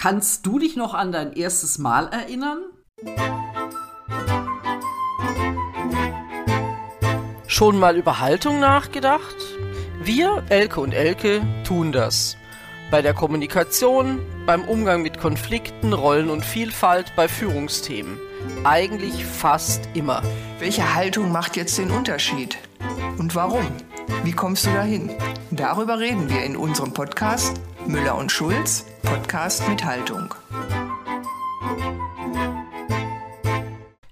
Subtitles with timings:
[0.00, 2.58] Kannst du dich noch an dein erstes Mal erinnern?
[7.48, 9.34] Schon mal über Haltung nachgedacht?
[10.00, 12.36] Wir, Elke und Elke, tun das.
[12.92, 18.20] Bei der Kommunikation, beim Umgang mit Konflikten, Rollen und Vielfalt, bei Führungsthemen.
[18.62, 20.22] Eigentlich fast immer.
[20.60, 22.56] Welche Haltung macht jetzt den Unterschied?
[23.18, 23.66] Und warum?
[24.22, 25.10] Wie kommst du dahin?
[25.50, 30.34] Darüber reden wir in unserem Podcast Müller und Schulz, Podcast mit Haltung.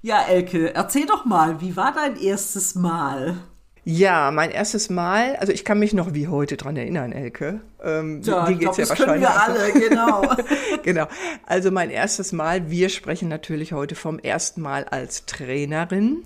[0.00, 3.36] Ja, Elke, erzähl doch mal, wie war dein erstes Mal?
[3.84, 7.60] Ja, mein erstes Mal, also ich kann mich noch wie heute dran erinnern, Elke.
[7.84, 9.20] Ähm, ja, die geht's glaub, ja wahrscheinlich.
[9.20, 10.22] wir alle, genau.
[10.82, 11.06] genau.
[11.44, 16.24] Also mein erstes Mal, wir sprechen natürlich heute vom ersten Mal als Trainerin.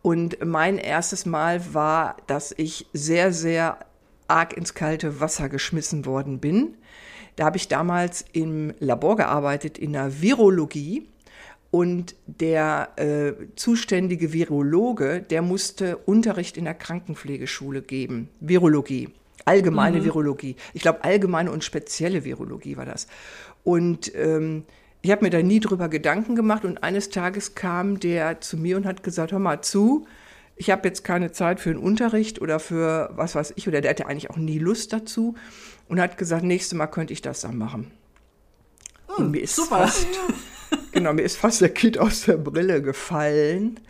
[0.00, 3.78] Und mein erstes Mal war, dass ich sehr, sehr
[4.28, 6.74] arg ins kalte Wasser geschmissen worden bin.
[7.36, 11.08] Da habe ich damals im Labor gearbeitet in der Virologie
[11.70, 18.28] und der äh, zuständige Virologe, der musste Unterricht in der Krankenpflegeschule geben.
[18.38, 19.08] Virologie.
[19.44, 20.04] Allgemeine mhm.
[20.04, 20.54] Virologie.
[20.72, 23.08] Ich glaube, allgemeine und spezielle Virologie war das.
[23.64, 24.62] Und ähm,
[25.02, 26.64] ich habe mir da nie drüber Gedanken gemacht.
[26.64, 30.06] Und eines Tages kam der zu mir und hat gesagt, hör mal zu,
[30.56, 33.66] ich habe jetzt keine Zeit für einen Unterricht oder für was weiß ich.
[33.68, 35.34] Oder der hatte eigentlich auch nie Lust dazu.
[35.88, 37.90] Und hat gesagt, nächstes Mal könnte ich das dann machen.
[39.08, 39.78] Hm, und mir ist super.
[39.78, 40.06] fast
[40.92, 43.80] genau, mir ist fast der Kit aus der Brille gefallen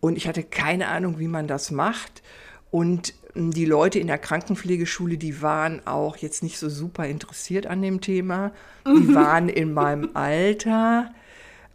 [0.00, 2.22] und ich hatte keine Ahnung, wie man das macht.
[2.70, 7.66] Und hm, die Leute in der Krankenpflegeschule, die waren auch jetzt nicht so super interessiert
[7.66, 8.52] an dem Thema.
[8.86, 9.14] Die mhm.
[9.14, 11.12] waren in meinem Alter.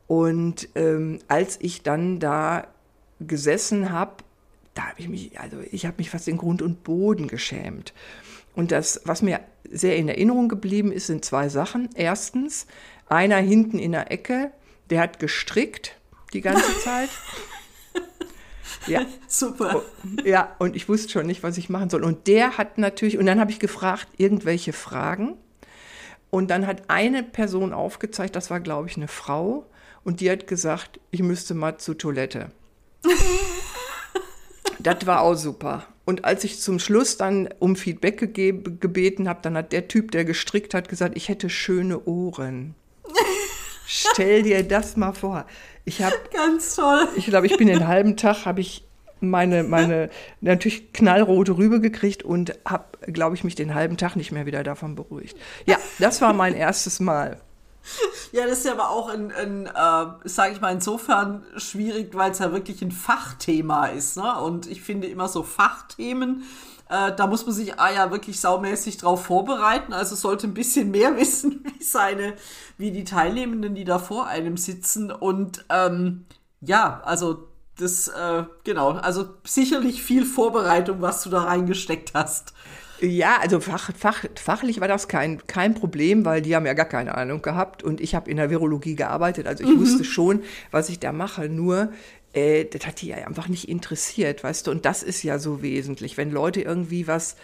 [0.07, 2.67] Und ähm, als ich dann da
[3.19, 4.23] gesessen habe,
[4.75, 7.93] da habe ich mich, also ich habe mich fast in Grund und Boden geschämt.
[8.53, 11.89] Und das, was mir sehr in Erinnerung geblieben ist, sind zwei Sachen.
[11.95, 12.67] Erstens,
[13.07, 14.51] einer hinten in der Ecke,
[14.89, 15.97] der hat gestrickt
[16.33, 17.09] die ganze Zeit.
[18.87, 19.81] Ja, super.
[19.81, 22.03] Oh, ja, und ich wusste schon nicht, was ich machen soll.
[22.03, 25.35] Und der hat natürlich, und dann habe ich gefragt, irgendwelche Fragen.
[26.29, 29.65] Und dann hat eine Person aufgezeigt, das war, glaube ich, eine Frau,
[30.03, 32.51] und die hat gesagt, ich müsste mal zur Toilette.
[34.85, 35.85] das war auch super.
[36.05, 40.23] Und als ich zum Schluss dann um Feedback gebeten habe, dann hat der Typ, der
[40.23, 42.75] gestrickt hat, gesagt, ich hätte schöne Ohren.
[43.87, 45.45] Stell dir das mal vor.
[45.83, 47.07] Ich habe ganz toll.
[47.15, 48.83] Ich glaube, ich bin den halben Tag habe ich
[49.21, 50.09] meine meine
[50.41, 54.63] natürlich knallrote Rübe gekriegt und habe, glaube ich, mich den halben Tag nicht mehr wieder
[54.63, 55.37] davon beruhigt.
[55.65, 57.39] Ja, das war mein erstes Mal.
[58.31, 62.31] Ja, das ist ja aber auch ein, ein äh, sage ich mal, insofern schwierig, weil
[62.31, 64.17] es ja wirklich ein Fachthema ist.
[64.17, 64.39] Ne?
[64.41, 66.43] Und ich finde immer so Fachthemen,
[66.89, 69.93] äh, da muss man sich ah, ja wirklich saumäßig drauf vorbereiten.
[69.93, 72.33] Also sollte ein bisschen mehr wissen, wie seine,
[72.77, 75.11] wie die Teilnehmenden, die da vor einem sitzen.
[75.11, 76.25] Und ähm,
[76.61, 77.47] ja, also
[77.77, 82.53] das, äh, genau, also sicherlich viel Vorbereitung, was du da reingesteckt hast.
[83.01, 86.85] Ja, also fach, fach, fachlich war das kein, kein Problem, weil die haben ja gar
[86.85, 89.79] keine Ahnung gehabt und ich habe in der Virologie gearbeitet, also ich mhm.
[89.79, 91.49] wusste schon, was ich da mache.
[91.49, 91.91] Nur
[92.33, 94.71] äh, das hat die ja einfach nicht interessiert, weißt du.
[94.71, 97.35] Und das ist ja so wesentlich, wenn Leute irgendwie was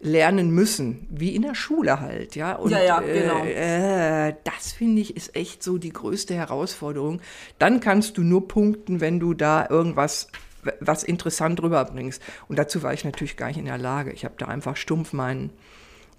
[0.00, 2.56] lernen müssen, wie in der Schule halt, ja.
[2.56, 3.44] Und ja, ja, genau.
[3.44, 7.20] äh, das finde ich ist echt so die größte Herausforderung.
[7.58, 10.28] Dann kannst du nur punkten, wenn du da irgendwas
[10.80, 12.22] was interessant rüberbringst.
[12.48, 14.12] Und dazu war ich natürlich gar nicht in der Lage.
[14.12, 15.50] Ich habe da einfach stumpf meinen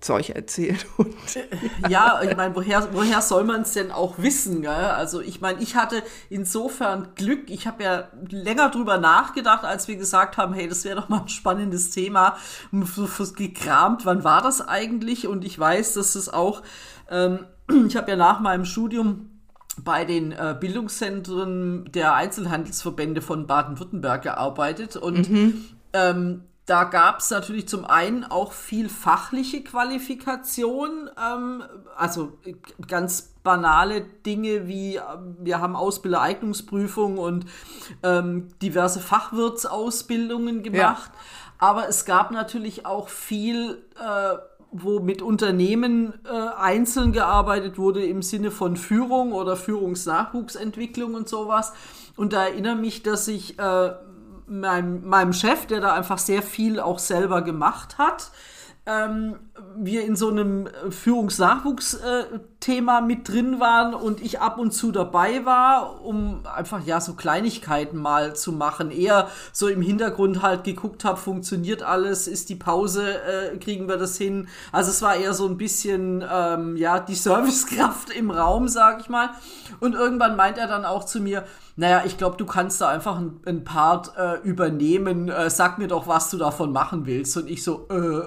[0.01, 0.85] Zeug erzählt.
[0.97, 1.15] Und,
[1.89, 2.21] ja.
[2.21, 4.61] ich meine, woher, woher soll man es denn auch wissen?
[4.61, 4.71] Gell?
[4.71, 7.49] Also ich meine, ich hatte insofern Glück.
[7.49, 11.21] Ich habe ja länger drüber nachgedacht, als wir gesagt haben, hey, das wäre doch mal
[11.21, 12.37] ein spannendes Thema.
[13.35, 15.27] Gekramt, wann war das eigentlich?
[15.27, 16.61] Und ich weiß, dass es auch,
[17.09, 17.39] ähm,
[17.87, 19.34] ich habe ja nach meinem Studium
[19.83, 25.65] bei den äh, Bildungszentren der Einzelhandelsverbände von Baden-Württemberg gearbeitet und mhm.
[25.93, 31.63] ähm, da gab es natürlich zum einen auch viel fachliche Qualifikation, ähm,
[31.95, 32.39] also
[32.87, 35.01] ganz banale Dinge wie äh,
[35.39, 37.45] wir haben Ausbildereignungsprüfung und
[38.01, 41.11] ähm, diverse Fachwirtsausbildungen gemacht.
[41.13, 41.19] Ja.
[41.57, 44.35] Aber es gab natürlich auch viel, äh,
[44.83, 51.73] wo mit Unternehmen äh, einzeln gearbeitet wurde im Sinne von Führung oder Führungsnachwuchsentwicklung und sowas.
[52.15, 53.93] Und da erinnere mich, dass ich äh,
[54.47, 58.31] meinem, meinem Chef, der da einfach sehr viel auch selber gemacht hat,
[58.85, 59.35] ähm,
[59.77, 65.45] wir in so einem Führungsnachwuchsteam Thema mit drin waren und ich ab und zu dabei
[65.45, 68.89] war, um einfach ja so Kleinigkeiten mal zu machen.
[68.89, 73.97] Eher so im Hintergrund halt geguckt habe, funktioniert alles, ist die Pause, äh, kriegen wir
[73.97, 74.47] das hin.
[74.71, 79.09] Also es war eher so ein bisschen ähm, ja die Servicekraft im Raum, sag ich
[79.09, 79.29] mal.
[79.79, 81.43] Und irgendwann meint er dann auch zu mir,
[81.75, 85.29] naja, ich glaube, du kannst da einfach einen Part äh, übernehmen.
[85.29, 87.35] Äh, sag mir doch, was du davon machen willst.
[87.35, 88.21] Und ich so, äh,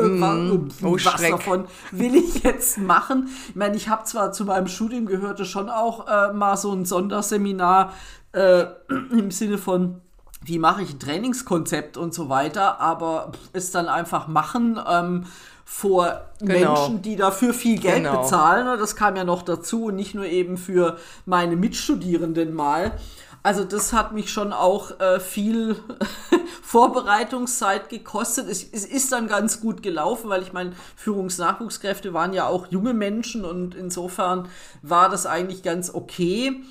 [0.00, 3.28] mm, oh, was davon will ich jetzt machen?
[3.48, 6.84] Ich meine, ich habe zwar zu meinem Studium gehörte schon auch äh, mal so ein
[6.84, 7.92] Sonderseminar
[8.32, 8.64] äh,
[9.10, 10.00] im Sinne von
[10.40, 14.80] wie mache ich ein Trainingskonzept und so weiter, aber es dann einfach machen.
[14.88, 15.24] Ähm,
[15.70, 16.72] vor genau.
[16.72, 18.22] Menschen, die dafür viel Geld genau.
[18.22, 18.66] bezahlen.
[18.78, 20.96] Das kam ja noch dazu und nicht nur eben für
[21.26, 22.92] meine Mitstudierenden mal.
[23.42, 25.76] Also das hat mich schon auch äh, viel
[26.62, 28.48] Vorbereitungszeit gekostet.
[28.48, 32.94] Es, es, ist dann ganz gut gelaufen, weil ich meine, Führungsnachwuchskräfte waren ja auch junge
[32.94, 34.48] Menschen und insofern
[34.82, 36.62] war das eigentlich ganz okay.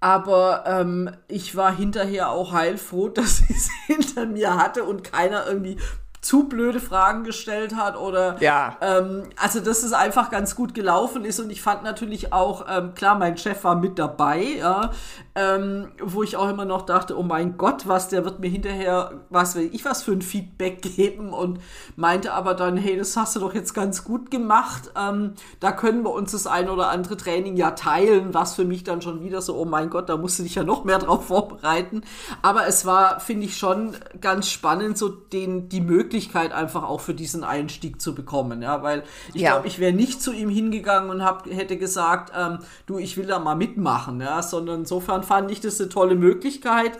[0.00, 5.46] Aber ähm, ich war hinterher auch heilfroh, dass ich es hinter mir hatte und keiner
[5.46, 5.76] irgendwie
[6.20, 8.76] zu blöde Fragen gestellt hat oder ja.
[8.80, 11.38] Ähm, also dass es einfach ganz gut gelaufen ist.
[11.38, 14.90] Und ich fand natürlich auch ähm, klar mein Chef war mit dabei ja,
[15.34, 19.12] ähm, wo ich auch immer noch dachte oh mein Gott was der wird mir hinterher
[19.30, 21.32] was will ich was für ein Feedback geben.
[21.32, 21.60] Und
[21.96, 24.90] meinte aber dann hey das hast du doch jetzt ganz gut gemacht.
[24.98, 28.82] Ähm, da können wir uns das ein oder andere Training ja teilen was für mich
[28.82, 31.26] dann schon wieder so oh mein Gott da musst du dich ja noch mehr drauf
[31.26, 32.02] vorbereiten.
[32.42, 37.02] Aber es war finde ich schon ganz spannend so den die Möglichkeit Möglichkeit einfach auch
[37.02, 39.02] für diesen Einstieg zu bekommen, ja, weil
[39.34, 39.52] ich ja.
[39.52, 43.26] glaube, ich wäre nicht zu ihm hingegangen und hab, hätte gesagt, ähm, du, ich will
[43.26, 46.92] da mal mitmachen, ja, sondern insofern fand ich das eine tolle Möglichkeit.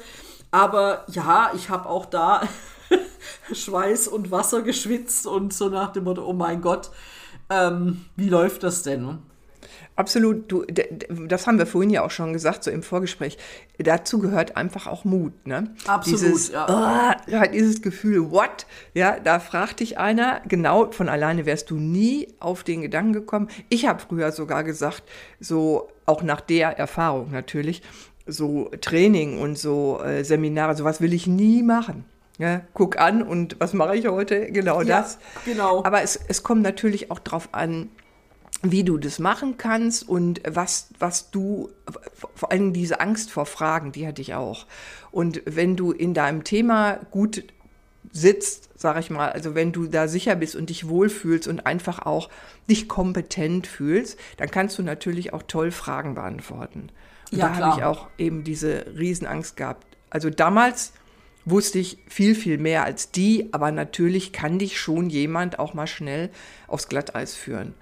[0.50, 2.42] Aber ja, ich habe auch da
[3.52, 6.90] Schweiß und Wasser geschwitzt und so nach dem Motto, oh mein Gott,
[7.48, 9.20] ähm, wie läuft das denn?
[9.98, 10.64] Absolut, du,
[11.26, 13.36] das haben wir vorhin ja auch schon gesagt, so im Vorgespräch.
[13.78, 15.74] Dazu gehört einfach auch Mut, ne?
[15.88, 17.16] Absolut, dieses, ja.
[17.26, 18.66] Oh, dieses Gefühl, what?
[18.94, 23.48] Ja, da fragt dich einer, genau, von alleine wärst du nie auf den Gedanken gekommen.
[23.70, 25.02] Ich habe früher sogar gesagt,
[25.40, 27.82] so, auch nach der Erfahrung natürlich,
[28.24, 32.04] so Training und so äh, Seminare, sowas will ich nie machen.
[32.38, 34.52] Ja, guck an und was mache ich heute?
[34.52, 35.18] Genau ja, das.
[35.44, 35.82] Genau.
[35.82, 37.88] Aber es, es kommt natürlich auch drauf an,
[38.62, 41.70] wie du das machen kannst und was, was du,
[42.34, 44.66] vor allem diese Angst vor Fragen, die hatte ich auch.
[45.10, 47.44] Und wenn du in deinem Thema gut
[48.12, 52.00] sitzt, sag ich mal, also wenn du da sicher bist und dich wohlfühlst und einfach
[52.04, 52.30] auch
[52.68, 56.90] dich kompetent fühlst, dann kannst du natürlich auch toll Fragen beantworten.
[57.30, 59.86] Und ja, da habe ich auch eben diese Riesenangst gehabt.
[60.10, 60.92] Also damals
[61.44, 65.86] wusste ich viel, viel mehr als die, aber natürlich kann dich schon jemand auch mal
[65.86, 66.30] schnell
[66.66, 67.74] aufs Glatteis führen.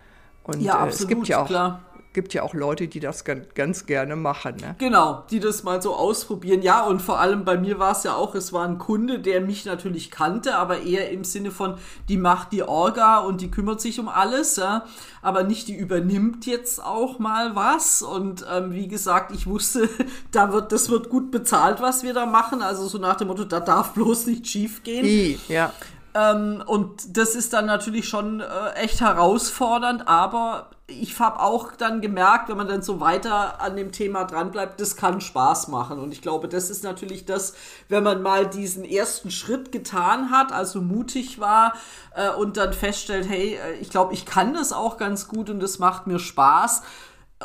[0.47, 1.81] Und ja, absolut, äh, es gibt ja auch klar
[2.17, 4.57] gibt ja auch Leute, die das ganz, gerne machen.
[4.57, 4.75] Ne?
[4.79, 6.63] Genau, die das mal so ausprobieren.
[6.63, 9.43] Ja, und vor allem bei mir war es ja auch, es war ein Kunde, der
[9.43, 11.75] mich natürlich kannte, aber eher im Sinne von,
[12.09, 14.87] die macht die Orga und die kümmert sich um alles, ja,
[15.21, 18.01] aber nicht, die übernimmt jetzt auch mal was.
[18.01, 19.87] Und ähm, wie gesagt, ich wusste,
[20.31, 22.63] da wird, das wird gut bezahlt, was wir da machen.
[22.63, 25.39] Also so nach dem Motto, da darf bloß nicht schief gehen.
[25.49, 25.71] Ja.
[26.17, 32.01] Ähm, und das ist dann natürlich schon äh, echt herausfordernd, aber ich habe auch dann
[32.01, 35.99] gemerkt, wenn man dann so weiter an dem Thema dranbleibt, das kann Spaß machen.
[35.99, 37.55] Und ich glaube, das ist natürlich das,
[37.89, 41.75] wenn man mal diesen ersten Schritt getan hat, also mutig war
[42.15, 45.61] äh, und dann feststellt, hey, äh, ich glaube, ich kann das auch ganz gut und
[45.61, 46.83] das macht mir Spaß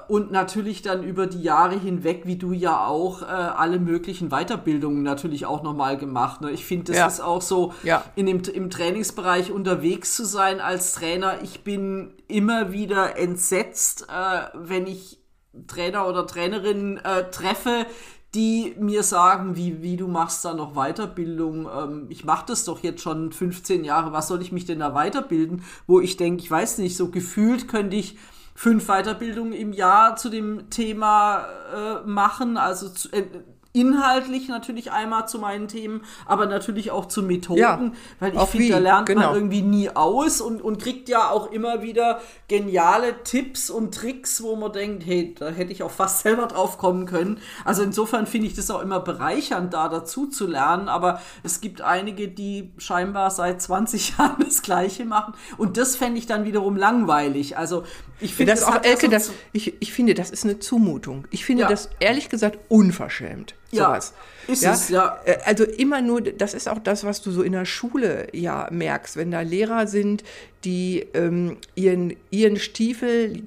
[0.08, 5.04] und natürlich dann über die Jahre hinweg, wie du ja auch, äh, alle möglichen Weiterbildungen
[5.04, 6.40] natürlich auch nochmal gemacht.
[6.40, 6.52] Ne?
[6.52, 7.08] Ich finde, das ja.
[7.08, 8.04] ist auch so, ja.
[8.16, 11.40] in dem, im Trainingsbereich unterwegs zu sein als Trainer.
[11.44, 15.20] Ich bin immer wieder entsetzt, äh, wenn ich
[15.68, 17.86] Trainer oder Trainerinnen äh, treffe,
[18.34, 21.68] die mir sagen, wie, wie du machst da noch Weiterbildung.
[21.68, 24.94] Ähm, ich mache das doch jetzt schon 15 Jahre, was soll ich mich denn da
[24.94, 25.64] weiterbilden?
[25.86, 28.18] Wo ich denke, ich weiß nicht, so gefühlt könnte ich
[28.56, 33.26] fünf Weiterbildungen im Jahr zu dem Thema äh, machen, also zu, äh,
[33.74, 38.70] inhaltlich natürlich einmal zu meinen Themen, aber natürlich auch zu Methoden, ja, weil ich finde,
[38.70, 39.28] da lernt genau.
[39.28, 44.44] man irgendwie nie aus und, und kriegt ja auch immer wieder geniale Tipps und Tricks,
[44.44, 47.40] wo man denkt, hey, da hätte ich auch fast selber drauf kommen können.
[47.64, 51.82] Also insofern finde ich das auch immer bereichernd, da dazu zu lernen, aber es gibt
[51.82, 56.76] einige, die scheinbar seit 20 Jahren das Gleiche machen und das fände ich dann wiederum
[56.76, 57.58] langweilig.
[57.58, 57.84] Also
[58.20, 61.26] ich finde das, das auch, Elke, das, ich, ich finde, das ist eine Zumutung.
[61.32, 61.70] Ich finde ja.
[61.70, 63.56] das ehrlich gesagt unverschämt.
[63.72, 64.14] Sowas.
[64.48, 65.20] Ja, ist es, ja.
[65.26, 68.68] Äh, also immer nur, das ist auch das, was du so in der Schule ja
[68.72, 70.24] merkst, wenn da Lehrer sind,
[70.64, 73.44] die ähm, ihren, ihren Stiefel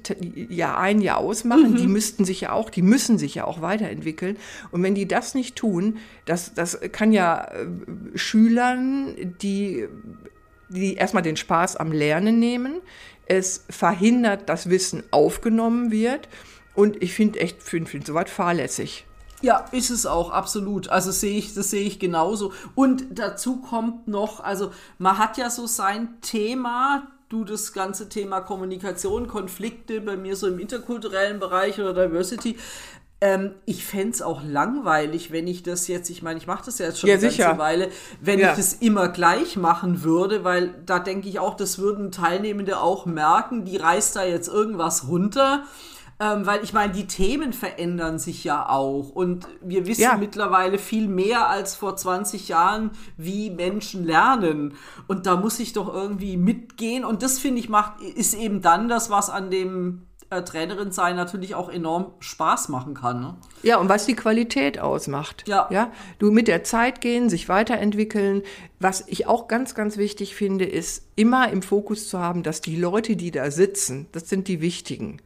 [0.48, 1.76] ja ein Jahr ausmachen, mhm.
[1.76, 4.36] die müssten sich ja auch, die müssen sich ja auch weiterentwickeln.
[4.70, 7.66] Und wenn die das nicht tun, das, das kann ja äh,
[8.18, 9.86] Schülern, die,
[10.68, 12.80] die erstmal den Spaß am Lernen nehmen,
[13.26, 16.28] es verhindert, dass Wissen aufgenommen wird.
[16.74, 19.06] Und ich finde echt, finde find soweit fahrlässig.
[19.44, 20.88] Ja, ist es auch, absolut.
[20.88, 22.52] Also sehe ich, das sehe ich genauso.
[22.74, 28.40] Und dazu kommt noch, also man hat ja so sein Thema, du das ganze Thema
[28.40, 32.56] Kommunikation, Konflikte bei mir so im interkulturellen Bereich oder Diversity.
[33.20, 36.78] Ähm, ich fände es auch langweilig, wenn ich das jetzt, ich meine, ich mache das
[36.78, 37.44] ja jetzt schon ja, eine sicher.
[37.44, 37.88] ganze Weile,
[38.20, 38.50] wenn Ja.
[38.52, 43.04] ich das immer gleich machen würde, weil da denke ich auch, das würden Teilnehmende auch
[43.06, 45.64] merken, die reißt da jetzt irgendwas runter.
[46.20, 50.16] Ähm, weil ich meine, die Themen verändern sich ja auch und wir wissen Ja.
[50.16, 54.74] mittlerweile viel mehr als vor 20 Jahren, wie Menschen lernen.
[55.08, 57.04] Und da muss ich doch irgendwie mitgehen.
[57.04, 61.16] Und das finde ich macht, ist eben dann das, was an dem äh, Trainerin sein
[61.16, 63.20] natürlich auch enorm Spaß machen kann.
[63.20, 63.34] Ne?
[63.62, 65.44] Ja, und was die Qualität ausmacht.
[65.46, 65.66] Ja.
[65.70, 65.92] ja.
[66.18, 68.42] Du mit der Zeit gehen, sich weiterentwickeln.
[68.78, 72.76] Was ich auch ganz, ganz wichtig finde, ist immer im Fokus zu haben, dass die
[72.76, 75.20] Leute, die da sitzen, das sind die Wichtigen.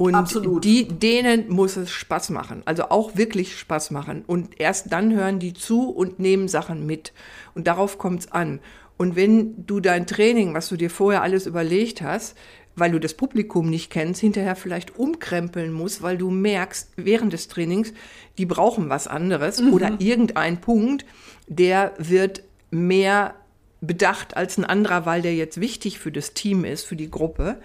[0.00, 0.64] Und Absolut.
[0.64, 2.62] die, denen muss es Spaß machen.
[2.64, 4.24] Also auch wirklich Spaß machen.
[4.26, 7.12] Und erst dann hören die zu und nehmen Sachen mit.
[7.54, 8.60] Und darauf kommt es an.
[8.96, 12.34] Und wenn du dein Training, was du dir vorher alles überlegt hast,
[12.76, 17.48] weil du das Publikum nicht kennst, hinterher vielleicht umkrempeln musst, weil du merkst während des
[17.48, 17.92] Trainings,
[18.38, 21.04] die brauchen was anderes oder irgendein Punkt,
[21.46, 23.34] der wird mehr
[23.82, 27.58] bedacht als ein anderer, weil der jetzt wichtig für das Team ist, für die Gruppe.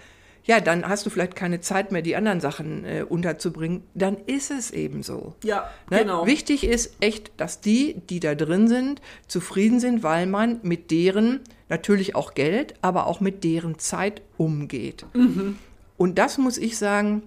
[0.45, 3.83] Ja, dann hast du vielleicht keine Zeit mehr, die anderen Sachen äh, unterzubringen.
[3.95, 5.33] Dann ist es eben so.
[5.43, 5.99] Ja, Ne?
[5.99, 6.25] genau.
[6.25, 11.41] Wichtig ist echt, dass die, die da drin sind, zufrieden sind, weil man mit deren
[11.67, 15.05] natürlich auch Geld, aber auch mit deren Zeit umgeht.
[15.13, 15.57] Mhm.
[15.97, 17.23] Und das muss ich sagen,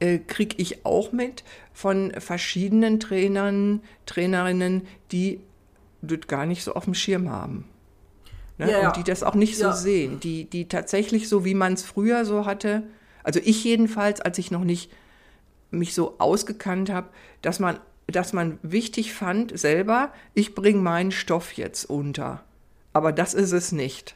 [0.00, 5.40] äh, kriege ich auch mit von verschiedenen Trainern, Trainerinnen, die
[6.02, 7.64] das gar nicht so auf dem Schirm haben.
[8.58, 8.70] Ne?
[8.70, 8.86] Ja, ja.
[8.88, 9.72] Und die das auch nicht so Ja.
[9.72, 10.20] sehen.
[10.20, 12.82] Die, die tatsächlich so, wie man es früher so hatte,
[13.22, 14.90] also ich jedenfalls, als ich noch nicht
[15.70, 17.08] mich so ausgekannt habe,
[17.42, 22.42] dass man, dass man wichtig fand selber, ich bringe meinen Stoff jetzt unter.
[22.92, 24.14] Aber das ist es nicht.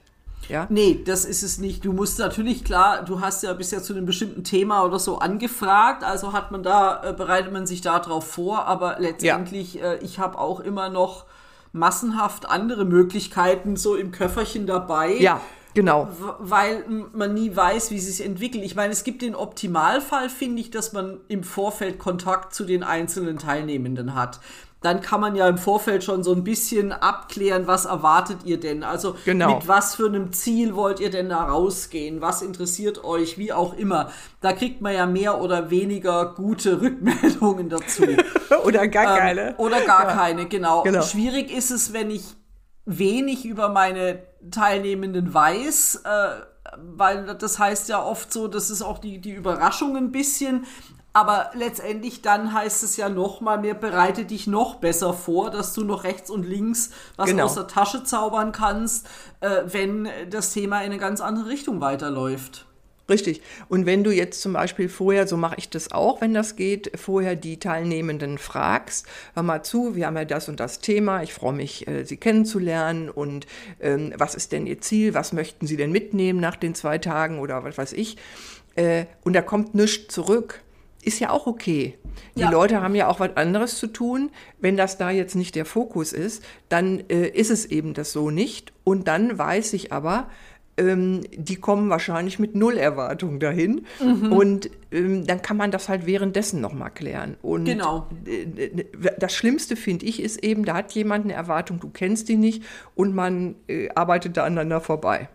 [0.49, 0.67] Ja?
[0.71, 1.85] Nee, das ist es nicht.
[1.85, 6.03] Du musst natürlich, klar, du hast ja bisher zu einem bestimmten Thema oder so angefragt,
[6.03, 10.39] also hat man da, äh, bereitet man sich darauf vor, aber letztendlich, äh, ich habe
[10.39, 11.27] auch immer noch
[11.73, 15.15] massenhaft andere Möglichkeiten so im Köfferchen dabei.
[15.15, 15.41] Ja,
[15.75, 16.09] genau.
[16.39, 18.65] weil man nie weiß, wie sie sich entwickelt.
[18.65, 22.83] Ich meine, es gibt den Optimalfall, finde ich, dass man im Vorfeld Kontakt zu den
[22.83, 24.41] einzelnen Teilnehmenden hat.
[24.83, 28.83] Dann kann man ja im Vorfeld schon so ein bisschen abklären, was erwartet ihr denn?
[28.83, 29.57] Also Genau.
[29.57, 32.23] mit was für einem Ziel wollt ihr denn da rausgehen?
[32.23, 33.37] Was interessiert euch?
[33.37, 34.11] Wie auch immer.
[34.41, 38.05] Da kriegt man ja mehr oder weniger gute Rückmeldungen dazu.
[38.65, 39.55] Oder gar Ähm, keine.
[39.59, 40.83] Oder gar keine, genau.
[40.83, 41.03] Genau.
[41.03, 42.25] Schwierig ist es, wenn ich
[42.87, 46.29] wenig über meine Teilnehmenden weiß, äh,
[46.97, 50.65] weil das heißt ja oft so, das ist auch die, die Überraschung ein bisschen.
[51.13, 55.73] Aber letztendlich dann heißt es ja noch mal mehr, bereite dich noch besser vor, dass
[55.75, 57.47] du noch rechts und links was Genau.
[57.47, 59.07] aus der Tasche zaubern kannst,
[59.41, 62.67] äh, wenn das Thema in eine ganz andere Richtung weiterläuft.
[63.09, 63.43] Richtig.
[63.69, 66.93] Und wenn du jetzt zum Beispiel vorher, so mache ich das auch, wenn das geht,
[66.97, 71.35] vorher die Teilnehmenden fragst, hör mal zu, wir haben ja das und das Thema, ich
[71.35, 73.49] freue mich, äh, Sie kennenzulernen und
[73.81, 77.41] ähm, was ist denn Ihr Ziel, was möchten Sie denn mitnehmen nach den zwei Tagen
[77.41, 78.17] oder was weiß ich.
[78.77, 80.61] Äh, und da kommt nichts zurück.
[81.03, 81.99] Ist ja auch okay.
[82.37, 82.51] Die Ja.
[82.51, 84.31] Leute haben ja auch was anderes zu tun.
[84.59, 88.31] Wenn das da jetzt nicht der Fokus ist, dann äh, ist es eben das so
[88.31, 88.73] nicht.
[88.85, 90.29] Und dann weiß ich aber,
[90.77, 93.87] ähm, die kommen wahrscheinlich mit null Erwartung dahin.
[94.03, 94.33] Mhm.
[94.33, 97.37] Und ähm, dann kann man das halt währenddessen nochmal klären.
[97.43, 98.07] Und Genau.
[98.27, 98.85] äh,
[99.19, 102.63] das Schlimmste finde ich ist eben, da hat jemand eine Erwartung, du kennst die nicht
[102.95, 105.29] und man äh, arbeitet da aneinander vorbei.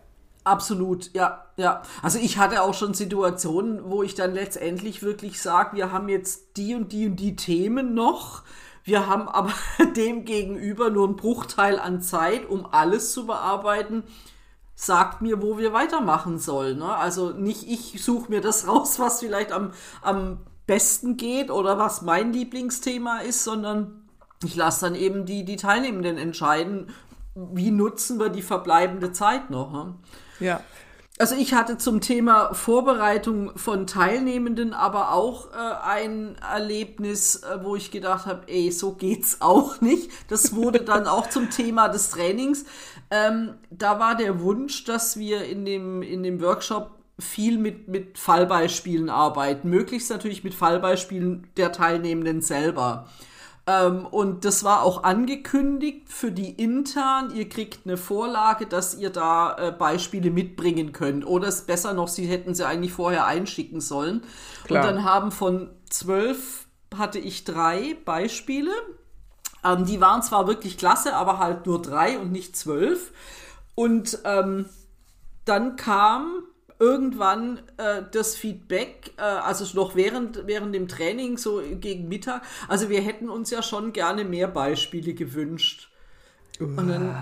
[0.46, 1.82] Absolut, ja, ja.
[2.02, 6.56] Also ich hatte auch schon Situationen, wo ich dann letztendlich wirklich sage, wir haben jetzt
[6.56, 8.44] die und die und die Themen noch.
[8.84, 9.52] Wir haben aber
[9.96, 14.04] dem gegenüber nur einen Bruchteil an Zeit, um alles zu bearbeiten.
[14.76, 16.78] Sagt mir, wo wir weitermachen sollen.
[16.78, 16.94] Ne?
[16.94, 20.38] Also nicht ich suche mir das raus, was vielleicht am, am
[20.68, 24.08] besten geht oder was mein Lieblingsthema ist, sondern
[24.44, 26.94] ich lasse dann eben die, die Teilnehmenden entscheiden,
[27.34, 29.72] wie nutzen wir die verbleibende Zeit noch.
[29.72, 29.96] Ne?
[30.40, 30.60] Ja.
[31.18, 37.74] Also ich hatte zum Thema Vorbereitung von Teilnehmenden aber auch äh, ein Erlebnis, äh, wo
[37.74, 40.10] ich gedacht habe, ey, so geht's auch nicht.
[40.28, 42.66] Das wurde dann auch zum Thema des Trainings.
[43.10, 48.18] Ähm, da war der Wunsch, dass wir in dem, in dem Workshop viel mit, mit
[48.18, 49.70] Fallbeispielen arbeiten.
[49.70, 53.08] Möglichst natürlich mit Fallbeispielen der Teilnehmenden selber.
[53.66, 57.32] Ähm, und das war auch angekündigt für die intern.
[57.34, 61.26] Ihr kriegt eine Vorlage, dass ihr da äh, Beispiele mitbringen könnt.
[61.26, 64.22] Oder es besser noch, sie hätten sie eigentlich vorher einschicken sollen.
[64.64, 64.84] Klar.
[64.84, 68.70] Und dann haben von zwölf hatte ich drei Beispiele.
[69.64, 73.12] Ähm, die waren zwar wirklich klasse, aber halt nur drei und nicht zwölf.
[73.74, 74.66] Und ähm,
[75.44, 76.44] dann kam
[76.78, 82.88] irgendwann äh, das Feedback, äh, also noch während, während dem Training, so gegen Mittag, also
[82.90, 85.90] wir hätten uns ja schon gerne mehr Beispiele gewünscht.
[86.58, 87.14] Und dann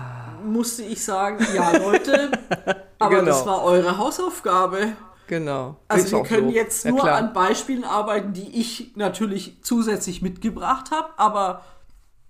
[0.45, 2.31] musste ich sagen, ja Leute,
[2.99, 3.25] aber genau.
[3.25, 4.93] das war eure Hausaufgabe.
[5.27, 5.77] Genau.
[5.87, 6.55] Also Ist wir können so.
[6.55, 11.63] jetzt nur ja, an Beispielen arbeiten, die ich natürlich zusätzlich mitgebracht habe, aber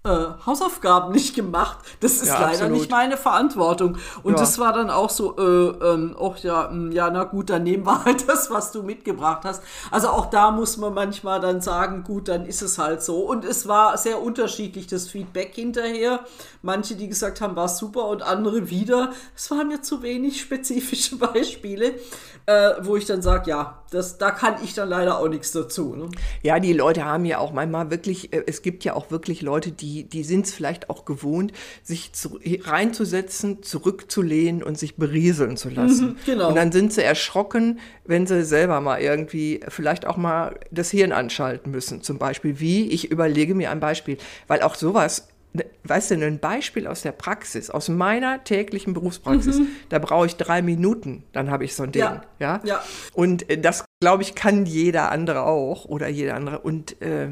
[0.06, 1.80] äh, Hausaufgaben nicht gemacht.
[2.00, 2.72] Das ist ja, leider absolut.
[2.78, 3.98] nicht meine Verantwortung.
[4.24, 4.40] Und ja.
[4.40, 7.64] das war dann auch so, äh, ähm, oh ja, mh, hm, ja, na gut, dann
[7.64, 9.64] nehmen wir halt das, was du mitgebracht hast.
[9.92, 13.20] Also auch da muss man manchmal dann sagen, gut, dann ist es halt so.
[13.20, 16.20] Und es war sehr unterschiedlich, das Feedback hinterher.
[16.62, 19.12] Manche, die gesagt haben, war super und andere wieder.
[19.36, 21.96] Es waren mir zu wenig spezifische Beispiele,
[22.46, 25.96] äh, wo ich dann sage, ja, das, da kann ich dann leider auch nichts dazu.
[25.96, 26.10] Ne?
[26.44, 29.72] Ja, die Leute haben ja auch manchmal wirklich, äh, es gibt ja auch wirklich Leute,
[29.72, 35.70] die, die sind es vielleicht auch gewohnt, sich zu, reinzusetzen, zurückzulehnen und sich berieseln zu
[35.70, 36.08] lassen.
[36.08, 36.50] Mhm, genau.
[36.50, 41.12] Und dann sind sie erschrocken, wenn sie selber mal irgendwie vielleicht auch mal das Hirn
[41.12, 42.02] anschalten müssen.
[42.02, 45.28] Zum Beispiel wie, ich überlege mir ein Beispiel, weil auch sowas
[45.84, 49.68] weißt du, ein Beispiel aus der Praxis, aus meiner täglichen Berufspraxis, mhm.
[49.90, 52.02] da brauche ich drei Minuten, dann habe ich so ein Ding.
[52.02, 52.22] Ja.
[52.40, 52.62] ja?
[52.64, 52.84] ja.
[53.14, 56.60] Und äh, das, glaube ich, kann jeder andere auch oder jeder andere.
[56.60, 57.28] Und äh,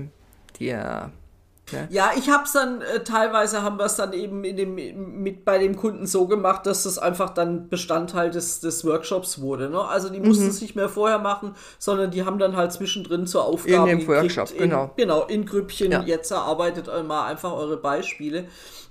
[1.71, 1.87] ja?
[1.89, 4.75] Ja, ich habe es dann äh, teilweise haben wir es dann eben in dem,
[5.21, 9.69] mit bei dem Kunden so gemacht, dass es einfach dann Bestandteil des, des Workshops wurde.
[9.69, 9.79] Ne?
[9.79, 10.49] Also die mussten mhm.
[10.49, 14.07] es nicht mehr vorher machen, sondern die haben dann halt zwischendrin zur Aufgabe in dem
[14.07, 15.91] Workshop, in, genau, genau in Grüppchen.
[15.91, 16.01] Ja.
[16.03, 18.45] Jetzt erarbeitet mal einfach eure Beispiele.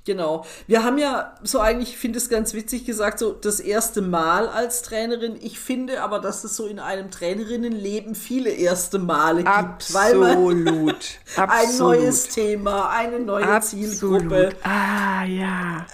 [0.05, 0.45] Genau.
[0.67, 4.49] Wir haben ja so eigentlich, ich finde es ganz witzig gesagt, so das erste Mal
[4.49, 5.37] als Trainerin.
[5.41, 10.95] Ich finde aber, dass es so in einem Trainerinnenleben viele erste Male gibt, weil man
[11.37, 13.91] ein neues Thema, eine neue Absolut.
[13.91, 14.51] Zielgruppe.
[14.65, 15.87] Ah, ja.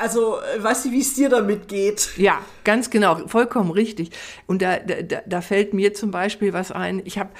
[0.00, 2.16] Also, weißt du, wie es dir damit geht?
[2.16, 4.10] Ja, ganz genau, vollkommen richtig.
[4.46, 7.02] Und da, da, da fällt mir zum Beispiel was ein.
[7.04, 7.30] Ich habe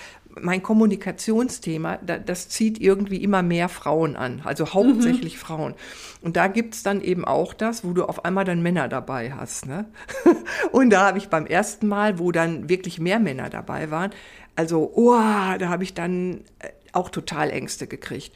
[0.40, 5.38] mein Kommunikationsthema, das zieht irgendwie immer mehr Frauen an, also hauptsächlich mhm.
[5.38, 5.74] Frauen.
[6.20, 9.66] Und da gibt's dann eben auch das, wo du auf einmal dann Männer dabei hast.
[9.66, 9.86] Ne?
[10.72, 14.10] Und da habe ich beim ersten Mal, wo dann wirklich mehr Männer dabei waren,
[14.54, 15.14] also, oh,
[15.58, 18.32] da habe ich dann äh, auch total Ängste gekriegt.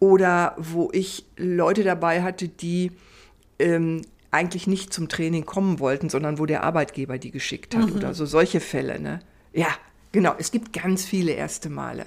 [0.00, 2.92] Oder wo ich Leute dabei hatte, die
[3.58, 7.96] ähm, eigentlich nicht zum Training kommen wollten, sondern wo der Arbeitgeber die geschickt hat mhm.
[7.96, 8.98] oder so solche Fälle.
[9.00, 9.20] Ne?
[9.52, 9.68] Ja,
[10.12, 12.06] Genau, es gibt ganz viele erste Male.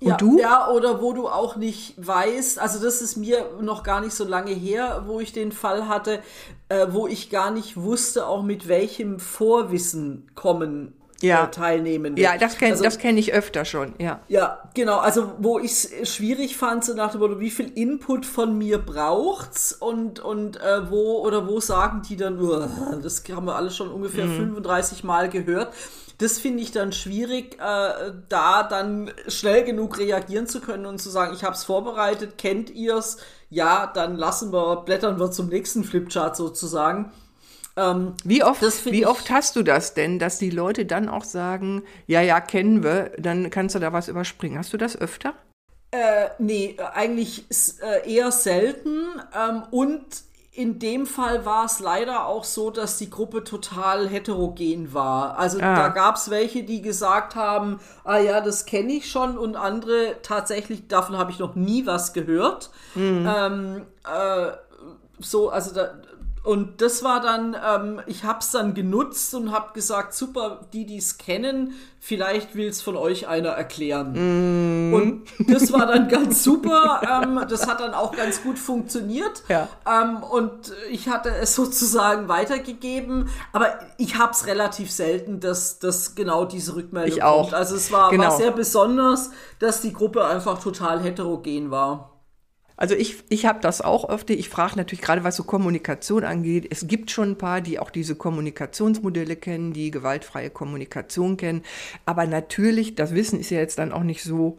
[0.00, 0.38] Und ja, du?
[0.38, 4.24] Ja, oder wo du auch nicht weißt, also das ist mir noch gar nicht so
[4.24, 6.22] lange her, wo ich den Fall hatte,
[6.70, 11.44] äh, wo ich gar nicht wusste, auch mit welchem Vorwissen kommen ja.
[11.44, 12.20] Äh, Teilnehmende.
[12.20, 14.20] Ja, das kenne also, kenn ich öfter schon, ja.
[14.28, 14.98] Ja, genau.
[14.98, 18.78] Also, wo ich es schwierig fand, so nach dem Motto, wie viel Input von mir
[18.78, 22.38] braucht's und, und äh, wo oder wo sagen die dann,
[23.02, 24.36] das haben wir alle schon ungefähr mhm.
[24.36, 25.72] 35 Mal gehört
[26.20, 31.08] das finde ich dann schwierig, äh, da dann schnell genug reagieren zu können und zu
[31.08, 33.16] sagen, ich habe es vorbereitet, kennt ihr es?
[33.48, 37.10] Ja, dann lassen wir, blättern wir zum nächsten Flipchart sozusagen.
[37.76, 41.82] Ähm, wie oft, wie oft hast du das denn, dass die Leute dann auch sagen,
[42.06, 44.58] ja, ja, kennen wir, dann kannst du da was überspringen.
[44.58, 45.34] Hast du das öfter?
[45.92, 47.44] Äh, nee, eigentlich
[47.82, 49.06] äh, eher selten.
[49.34, 50.04] Ähm, und
[50.52, 55.38] in dem Fall war es leider auch so, dass die Gruppe total heterogen war.
[55.38, 55.76] Also ah.
[55.76, 60.16] da gab es welche, die gesagt haben, ah ja, das kenne ich schon und andere
[60.22, 62.70] tatsächlich, davon habe ich noch nie was gehört.
[62.94, 63.28] Mhm.
[63.32, 64.52] Ähm, äh,
[65.20, 65.94] so, also da,
[66.42, 70.86] und das war dann, ähm, ich habe es dann genutzt und habe gesagt, super, die,
[70.86, 74.12] die es kennen, vielleicht will es von euch einer erklären.
[74.88, 74.94] Mm.
[74.94, 77.02] Und das war dann ganz super.
[77.22, 79.42] ähm, das hat dann auch ganz gut funktioniert.
[79.48, 79.68] Ja.
[79.86, 83.28] Ähm, und ich hatte es sozusagen weitergegeben.
[83.52, 87.42] Aber ich habe es relativ selten, dass, dass genau diese Rückmeldung ich auch.
[87.42, 87.54] kommt.
[87.54, 88.24] Also es war, genau.
[88.24, 92.09] war sehr besonders, dass die Gruppe einfach total heterogen war.
[92.80, 94.32] Also ich, ich habe das auch öfter.
[94.32, 96.66] Ich frage natürlich gerade, was so Kommunikation angeht.
[96.70, 101.62] Es gibt schon ein paar, die auch diese Kommunikationsmodelle kennen, die gewaltfreie Kommunikation kennen.
[102.06, 104.58] Aber natürlich, das Wissen ist ja jetzt dann auch nicht so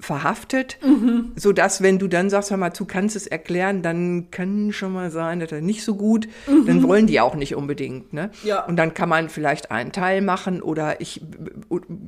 [0.00, 1.32] verhaftet, mhm.
[1.36, 4.92] so dass wenn du dann sagst, hör mal zu, kannst es erklären, dann kann schon
[4.92, 6.66] mal sein, dass er nicht so gut, mhm.
[6.66, 8.30] dann wollen die auch nicht unbedingt, ne?
[8.42, 8.64] Ja.
[8.64, 11.20] Und dann kann man vielleicht einen Teil machen oder ich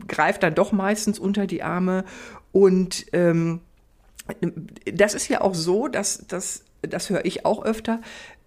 [0.08, 2.04] greife dann doch meistens unter die Arme
[2.50, 3.60] und ähm,
[4.92, 8.00] das ist ja auch so, dass das, das höre ich auch öfter,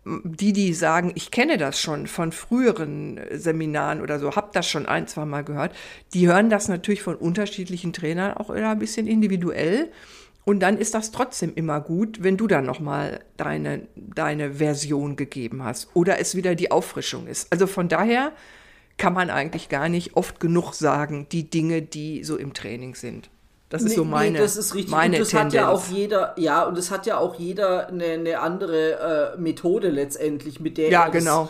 [0.05, 4.85] die, die sagen, ich kenne das schon von früheren Seminaren oder so, habe das schon
[4.85, 5.75] ein, zwei Mal gehört,
[6.13, 9.91] die hören das natürlich von unterschiedlichen Trainern auch eher ein bisschen individuell.
[10.45, 15.63] Und dann ist das trotzdem immer gut, wenn du dann nochmal deine, deine Version gegeben
[15.63, 17.51] hast oder es wieder die Auffrischung ist.
[17.51, 18.31] Also von daher
[18.97, 23.29] kann man eigentlich gar nicht oft genug sagen, die Dinge, die so im Training sind.
[23.69, 24.91] Das ist nee, so meine, nee, das ist richtig.
[24.91, 25.53] meine und das Tendenz.
[25.53, 29.39] hat ja auch jeder, ja, und es hat ja auch jeder eine, eine andere äh,
[29.39, 31.45] Methode letztendlich, mit der ja, er genau.
[31.45, 31.47] Äh,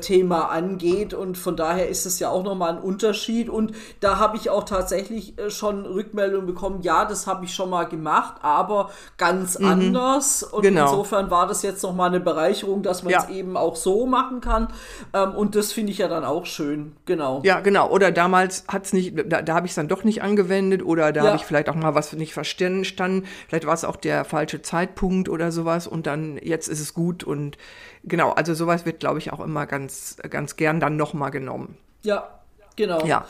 [0.00, 4.36] Thema angeht und von daher ist es ja auch nochmal ein Unterschied und da habe
[4.36, 8.90] ich auch tatsächlich äh, schon Rückmeldungen bekommen, ja, das habe ich schon mal gemacht, aber
[9.16, 9.66] ganz mhm.
[9.66, 10.90] anders und genau.
[10.90, 13.34] insofern war das jetzt nochmal eine Bereicherung, dass man es ja.
[13.34, 14.68] eben auch so machen kann
[15.14, 17.40] ähm, und das finde ich ja dann auch schön, genau.
[17.44, 20.22] Ja, genau, oder damals hat es nicht, da, da habe ich es dann doch nicht
[20.22, 21.26] angewendet oder da ja.
[21.28, 25.30] habe ich vielleicht auch mal was nicht verstanden, vielleicht war es auch der falsche Zeitpunkt
[25.30, 27.56] oder sowas und dann jetzt ist es gut und
[28.04, 31.76] genau, also sowas wird, glaube ich, auch immer ganz, ganz gern dann nochmal genommen.
[32.02, 32.40] Ja,
[32.76, 33.04] genau.
[33.04, 33.26] Ja.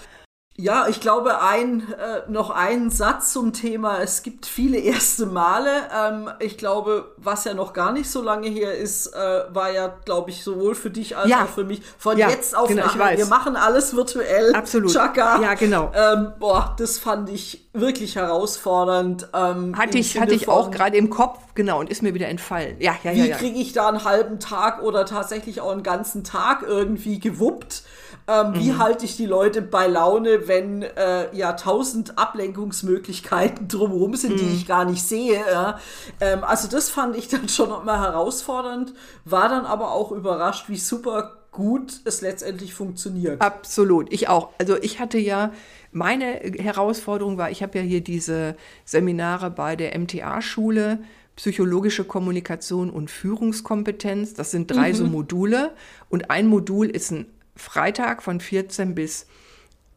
[0.60, 5.70] Ja, ich glaube, ein, äh, noch ein Satz zum Thema, es gibt viele erste Male.
[5.96, 9.88] Ähm, ich glaube, was ja noch gar nicht so lange her ist, äh, war ja,
[10.04, 11.44] glaube ich, sowohl für dich als ja.
[11.44, 13.16] auch für mich von ja, jetzt auf genau, nachher.
[13.16, 14.54] Wir machen alles virtuell.
[14.54, 14.92] Absolut.
[14.92, 15.40] Chaka.
[15.40, 15.92] Ja, genau.
[15.94, 19.28] Ähm, boah, das fand ich wirklich herausfordernd.
[19.32, 22.76] Ähm, hatte ich, hatte ich auch gerade im Kopf, genau, und ist mir wieder entfallen.
[22.80, 23.24] Ja, ja, wie ja.
[23.24, 27.82] Wie kriege ich da einen halben Tag oder tatsächlich auch einen ganzen Tag irgendwie gewuppt?
[28.30, 28.54] Ähm, mhm.
[28.60, 34.38] Wie halte ich die Leute bei Laune, wenn äh, ja tausend Ablenkungsmöglichkeiten drumherum sind, mhm.
[34.38, 35.40] die ich gar nicht sehe?
[35.50, 35.80] Ja?
[36.20, 40.76] Ähm, also das fand ich dann schon immer herausfordernd, war dann aber auch überrascht, wie
[40.76, 43.40] super gut es letztendlich funktioniert.
[43.40, 44.50] Absolut, ich auch.
[44.58, 45.52] Also ich hatte ja,
[45.90, 51.00] meine Herausforderung war, ich habe ja hier diese Seminare bei der MTA-Schule,
[51.34, 54.34] psychologische Kommunikation und Führungskompetenz.
[54.34, 54.94] Das sind drei mhm.
[54.94, 55.72] so Module
[56.08, 59.26] und ein Modul ist ein Freitag von 14 bis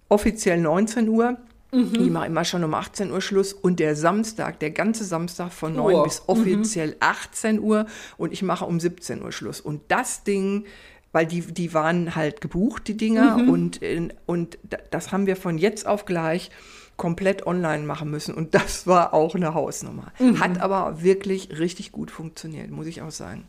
[0.10, 1.38] offiziell 19 Uhr.
[1.72, 1.96] Mhm.
[1.96, 3.54] Ich mache immer schon um 18 Uhr Schluss.
[3.54, 6.04] Und der Samstag, der ganze Samstag von 9 oh.
[6.04, 6.96] bis offiziell mhm.
[7.00, 7.86] 18 Uhr.
[8.18, 9.60] Und ich mache um 17 Uhr Schluss.
[9.60, 10.66] Und das Ding,
[11.12, 13.38] weil die, die waren halt gebucht, die Dinger.
[13.38, 13.50] Mhm.
[13.50, 13.80] Und,
[14.26, 14.60] und
[14.92, 16.52] das haben wir von jetzt auf gleich
[16.96, 18.36] komplett online machen müssen.
[18.36, 20.12] Und das war auch eine Hausnummer.
[20.20, 20.40] Mhm.
[20.40, 23.48] Hat aber wirklich richtig gut funktioniert, muss ich auch sagen.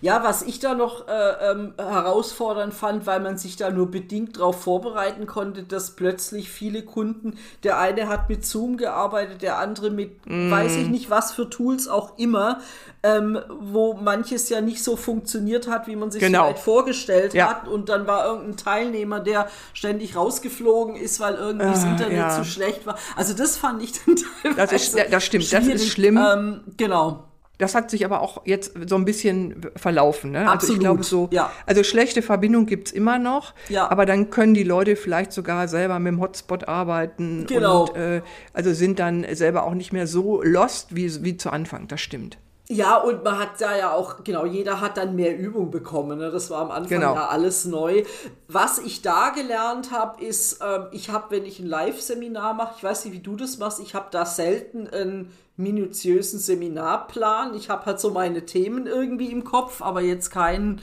[0.00, 4.38] Ja, was ich da noch äh, ähm, herausfordernd fand, weil man sich da nur bedingt
[4.38, 9.90] darauf vorbereiten konnte, dass plötzlich viele Kunden, der eine hat mit Zoom gearbeitet, der andere
[9.90, 10.50] mit mm.
[10.50, 12.60] weiß ich nicht was für Tools auch immer,
[13.02, 16.44] ähm, wo manches ja nicht so funktioniert hat, wie man sich genau.
[16.44, 17.48] vielleicht vorgestellt ja.
[17.48, 17.68] hat.
[17.68, 22.30] Und dann war irgendein Teilnehmer, der ständig rausgeflogen ist, weil irgendwie das ah, Internet ja.
[22.30, 22.96] zu schlecht war.
[23.16, 26.16] Also das fand ich dann teilweise Das, ist, das stimmt, das ist schlimm.
[26.16, 27.24] Ähm, genau.
[27.58, 30.32] Das hat sich aber auch jetzt so ein bisschen verlaufen.
[30.32, 30.40] Ne?
[30.40, 30.60] Absolut.
[30.60, 31.52] Also ich glaube so, ja.
[31.66, 33.88] also schlechte Verbindung gibt es immer noch, ja.
[33.88, 37.84] aber dann können die Leute vielleicht sogar selber mit dem Hotspot arbeiten genau.
[37.84, 41.86] und äh, also sind dann selber auch nicht mehr so lost wie, wie zu Anfang.
[41.86, 42.38] Das stimmt.
[42.68, 46.18] Ja, und man hat da ja auch, genau, jeder hat dann mehr Übung bekommen.
[46.18, 46.30] Ne?
[46.30, 47.14] Das war am Anfang genau.
[47.14, 48.04] ja alles neu.
[48.48, 52.84] Was ich da gelernt habe, ist, ähm, ich habe, wenn ich ein Live-Seminar mache, ich
[52.84, 57.54] weiß nicht, wie du das machst, ich habe da selten einen minutiösen Seminarplan.
[57.54, 60.80] Ich habe halt so meine Themen irgendwie im Kopf, aber jetzt keinen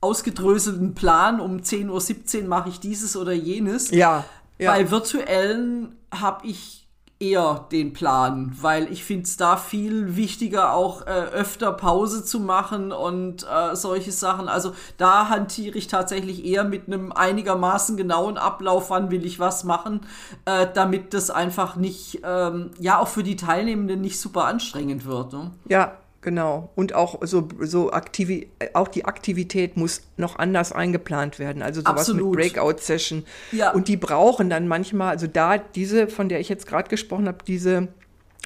[0.00, 1.40] ausgedröselten Plan.
[1.40, 3.92] Um 10.17 Uhr mache ich dieses oder jenes.
[3.92, 4.24] Ja.
[4.58, 4.72] ja.
[4.72, 6.79] Bei virtuellen habe ich
[7.20, 12.40] eher den Plan, weil ich finde es da viel wichtiger, auch äh, öfter Pause zu
[12.40, 14.48] machen und äh, solche Sachen.
[14.48, 19.64] Also da hantiere ich tatsächlich eher mit einem einigermaßen genauen Ablauf, wann will ich was
[19.64, 20.00] machen,
[20.46, 25.34] äh, damit das einfach nicht, ähm, ja, auch für die Teilnehmenden nicht super anstrengend wird.
[25.34, 25.50] Ne?
[25.68, 26.70] Ja, Genau.
[26.74, 31.62] Und auch so, so Aktivi auch die Aktivität muss noch anders eingeplant werden.
[31.62, 32.36] Also sowas Absolut.
[32.36, 33.24] mit Breakout-Session.
[33.52, 33.72] Ja.
[33.72, 37.38] Und die brauchen dann manchmal, also da diese, von der ich jetzt gerade gesprochen habe,
[37.46, 37.88] diese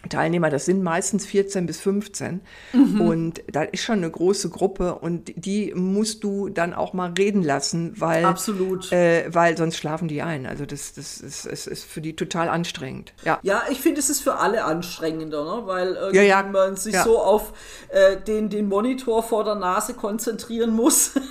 [0.09, 2.41] Teilnehmer, das sind meistens 14 bis 15.
[2.73, 3.01] Mhm.
[3.01, 7.43] Und da ist schon eine große Gruppe und die musst du dann auch mal reden
[7.43, 8.93] lassen, weil, Absolut.
[8.93, 10.47] Äh, weil sonst schlafen die ein.
[10.47, 13.15] Also das, das, ist, ist, ist für die total anstrengend.
[13.25, 15.67] Ja, ja ich finde, es ist für alle anstrengender, ne?
[15.67, 16.43] weil ja, ja.
[16.43, 17.05] man sich ja.
[17.05, 17.53] so auf
[17.89, 21.13] äh, den, den Monitor vor der Nase konzentrieren muss.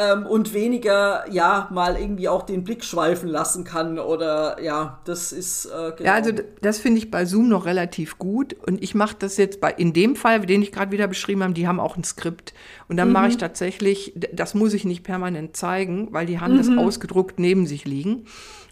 [0.00, 5.30] ähm, und weniger, ja, mal irgendwie auch den Blick schweifen lassen kann oder ja, das
[5.30, 6.08] ist äh, genau.
[6.08, 6.30] Ja, also
[6.62, 9.92] das finde ich bei Zoom noch relativ gut und ich mache das jetzt bei, in
[9.92, 12.54] dem Fall, den ich gerade wieder beschrieben habe, die haben auch ein Skript
[12.88, 13.14] und dann mhm.
[13.14, 16.58] mache ich tatsächlich, das muss ich nicht permanent zeigen, weil die haben mhm.
[16.58, 18.24] das ausgedruckt neben sich liegen.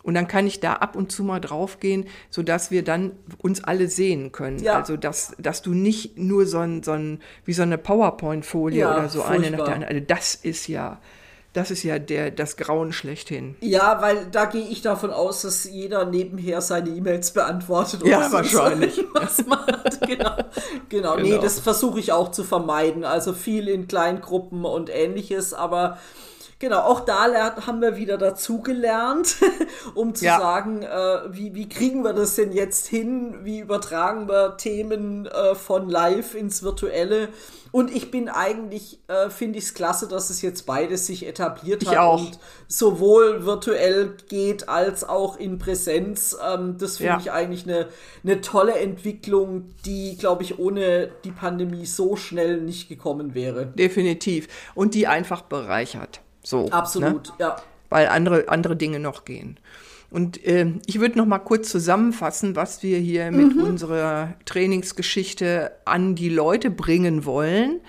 [0.03, 3.89] Und dann kann ich da ab und zu mal draufgehen, sodass wir dann uns alle
[3.89, 4.59] sehen können.
[4.59, 4.77] Ja.
[4.77, 8.97] Also, dass, dass du nicht nur so ein, so ein wie so eine PowerPoint-Folie ja,
[8.97, 9.35] oder so furchtbar.
[9.35, 9.95] eine nach der anderen.
[9.95, 10.99] Also, das ist ja,
[11.55, 13.57] das ist ja der, das Grauen schlechthin.
[13.61, 18.05] Ja, weil da gehe ich davon aus, dass jeder nebenher seine E-Mails beantwortet.
[18.05, 19.03] Ja, wahrscheinlich.
[19.15, 20.01] Was macht.
[20.07, 20.37] Genau.
[20.89, 21.17] genau.
[21.17, 21.17] genau.
[21.17, 23.05] Nee, das versuche ich auch zu vermeiden.
[23.05, 25.55] Also viel in Kleingruppen und ähnliches.
[25.55, 25.99] Aber
[26.61, 29.37] Genau, auch da haben wir wieder dazugelernt,
[29.95, 30.41] um zu ja.
[30.41, 33.45] sagen, äh, wie, wie kriegen wir das denn jetzt hin?
[33.45, 37.29] Wie übertragen wir Themen äh, von live ins Virtuelle?
[37.71, 41.83] Und ich bin eigentlich, äh, finde ich es klasse, dass es jetzt beides sich etabliert
[41.83, 42.27] ich hat auch.
[42.27, 46.37] und sowohl virtuell geht als auch in Präsenz.
[46.45, 47.19] Ähm, das finde ja.
[47.21, 47.87] ich eigentlich eine,
[48.25, 53.67] eine tolle Entwicklung, die, glaube ich, ohne die Pandemie so schnell nicht gekommen wäre.
[53.67, 54.49] Definitiv.
[54.75, 56.21] Und die einfach bereichert.
[56.49, 56.73] So, ne?
[56.73, 57.35] Absolut, ne?
[57.41, 57.57] ja.
[57.91, 59.59] Weil andere, andere Dinge noch gehen.
[60.11, 63.37] Und äh, ich würde noch mal kurz zusammenfassen, was wir hier mhm.
[63.37, 67.81] mit unserer Trainingsgeschichte an die Leute bringen wollen.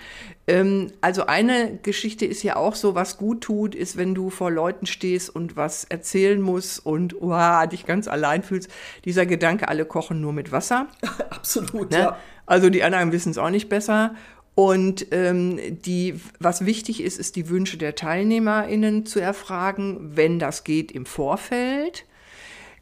[0.46, 4.50] Ähm, also eine Geschichte ist ja auch so, was gut tut, ist, wenn du vor
[4.50, 8.68] Leuten stehst und was erzählen musst und wow, dich ganz allein fühlst.
[9.06, 10.88] Dieser Gedanke, alle kochen nur mit Wasser.
[11.30, 11.98] Absolut, ne?
[11.98, 12.16] ja.
[12.44, 14.14] Also die anderen wissen es auch nicht besser.
[14.60, 20.64] Und ähm, die, was wichtig ist, ist die Wünsche der TeilnehmerInnen zu erfragen, wenn das
[20.64, 22.04] geht im Vorfeld.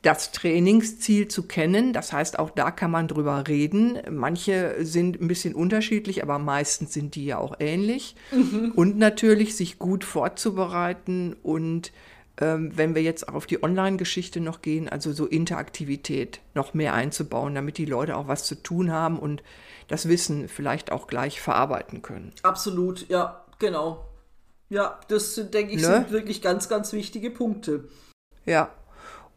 [0.03, 3.97] Das Trainingsziel zu kennen, das heißt, auch da kann man drüber reden.
[4.11, 8.17] Manche sind ein bisschen unterschiedlich, aber meistens sind die ja auch ähnlich.
[8.33, 8.73] Mhm.
[8.75, 11.93] Und natürlich sich gut vorzubereiten und
[12.41, 17.55] ähm, wenn wir jetzt auf die Online-Geschichte noch gehen, also so Interaktivität noch mehr einzubauen,
[17.55, 19.45] damit die Leute auch was zu tun haben und
[19.89, 22.33] das Wissen vielleicht auch gleich verarbeiten können.
[22.43, 24.05] Absolut, ja, genau.
[24.69, 25.87] Ja, das denke ich ne?
[25.87, 27.89] sind wirklich ganz, ganz wichtige Punkte.
[28.45, 28.71] Ja,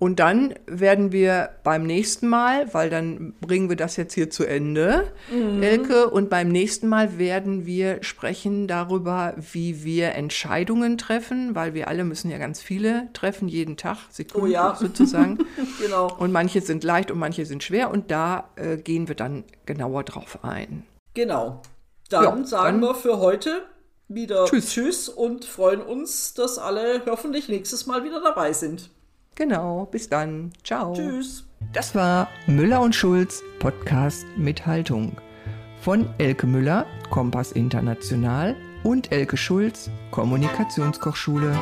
[0.02, 4.46] und dann werden wir beim nächsten Mal, weil dann bringen wir das jetzt hier zu
[4.46, 5.62] Ende, mhm.
[5.62, 11.88] Elke, und beim nächsten Mal werden wir sprechen darüber, wie wir Entscheidungen treffen, weil wir
[11.88, 14.76] alle müssen ja ganz viele treffen, jeden Tag, Sekunden oh ja.
[14.80, 15.38] sozusagen.
[15.80, 16.12] genau.
[16.18, 20.04] Und manche sind leicht und manche sind schwer und da äh, gehen wir dann genauer
[20.04, 20.84] drauf ein.
[21.14, 21.62] Genau.
[22.10, 23.68] Dann ja, sagen dann wir für heute
[24.08, 24.72] wieder tschüss.
[24.72, 28.90] tschüss und freuen uns, dass alle hoffentlich nächstes Mal wieder dabei sind.
[29.42, 30.52] Genau, bis dann.
[30.64, 30.94] Ciao.
[30.94, 31.48] Tschüss.
[31.74, 35.14] Das war Müller und Schulz Podcast mit Haltung.
[35.82, 41.60] Von Elke Müller, Kompass International und Elke Schulz, Kommunikationskochschule.